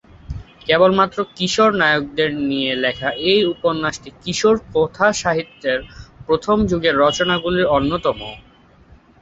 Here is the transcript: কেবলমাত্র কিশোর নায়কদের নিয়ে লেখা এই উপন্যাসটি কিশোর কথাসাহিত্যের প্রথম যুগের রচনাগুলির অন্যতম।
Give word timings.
কেবলমাত্র 0.65 1.17
কিশোর 1.37 1.71
নায়কদের 1.81 2.29
নিয়ে 2.49 2.71
লেখা 2.83 3.09
এই 3.29 3.41
উপন্যাসটি 3.53 4.09
কিশোর 4.23 4.55
কথাসাহিত্যের 4.73 5.79
প্রথম 6.27 6.57
যুগের 6.69 6.95
রচনাগুলির 7.03 7.71
অন্যতম। 7.71 8.19